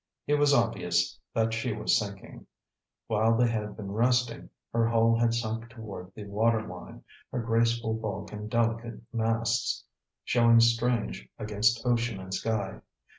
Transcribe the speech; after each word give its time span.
It 0.25 0.33
was 0.39 0.51
obvious 0.51 1.19
that 1.35 1.53
she 1.53 1.73
was 1.73 1.95
sinking. 1.95 2.47
While 3.05 3.37
they 3.37 3.47
had 3.47 3.77
been 3.77 3.91
resting, 3.91 4.49
her 4.73 4.87
hull 4.87 5.15
had 5.15 5.31
sunk 5.35 5.69
toward 5.69 6.11
the 6.15 6.23
water 6.23 6.63
line, 6.67 7.03
her 7.31 7.39
graceful 7.43 7.93
bulk 7.93 8.31
and 8.33 8.49
delicate 8.49 8.99
masts 9.13 9.85
showing 10.23 10.59
strange 10.59 11.29
against 11.37 11.85
ocean 11.85 12.19
and 12.19 12.33
sky. 12.33 12.81